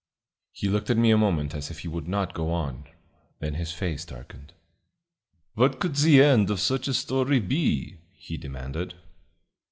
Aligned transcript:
He 0.51 0.67
looked 0.67 0.89
at 0.89 0.97
me 0.97 1.11
a 1.11 1.17
moment 1.19 1.53
as 1.53 1.69
if 1.69 1.81
he 1.81 1.87
would 1.87 2.07
not 2.07 2.33
go 2.33 2.51
on. 2.51 2.85
Then 3.37 3.53
his 3.53 3.71
face 3.71 4.03
darkened. 4.03 4.51
"What 5.53 5.79
could 5.79 5.93
the 5.97 6.23
end 6.23 6.49
of 6.49 6.59
such 6.59 6.87
a 6.87 6.93
story 6.95 7.39
be?" 7.39 7.99
he 8.17 8.35
demanded. 8.37 8.95